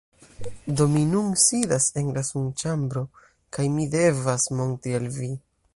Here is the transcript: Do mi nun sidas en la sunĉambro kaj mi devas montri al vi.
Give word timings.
Do 0.79 0.87
mi 0.93 1.03
nun 1.09 1.27
sidas 1.41 1.85
en 2.03 2.09
la 2.17 2.25
sunĉambro 2.31 3.05
kaj 3.59 3.69
mi 3.79 3.89
devas 3.99 4.53
montri 4.63 4.99
al 5.01 5.11
vi. 5.21 5.35